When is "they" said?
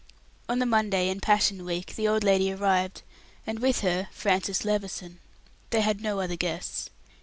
5.69-5.81